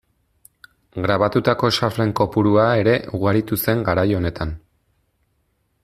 Grabatutako 1.07 1.69
xaflen 1.77 2.13
kopurua 2.21 2.65
ere 2.85 2.97
ugaritu 3.19 3.61
zen 3.67 3.85
garai 3.91 4.07
honetan. 4.23 4.57